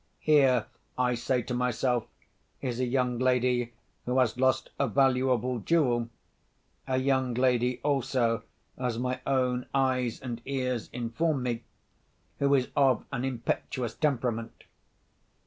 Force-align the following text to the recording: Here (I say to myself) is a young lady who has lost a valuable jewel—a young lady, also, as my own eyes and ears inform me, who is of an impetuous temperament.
Here 0.17 0.65
(I 0.97 1.13
say 1.13 1.43
to 1.43 1.53
myself) 1.53 2.07
is 2.59 2.79
a 2.79 2.87
young 2.87 3.19
lady 3.19 3.73
who 4.07 4.17
has 4.17 4.35
lost 4.39 4.71
a 4.79 4.87
valuable 4.87 5.59
jewel—a 5.59 6.97
young 6.97 7.35
lady, 7.35 7.79
also, 7.83 8.41
as 8.79 8.97
my 8.97 9.19
own 9.27 9.67
eyes 9.75 10.19
and 10.19 10.41
ears 10.45 10.89
inform 10.91 11.43
me, 11.43 11.61
who 12.39 12.55
is 12.55 12.69
of 12.75 13.05
an 13.11 13.23
impetuous 13.23 13.93
temperament. 13.93 14.63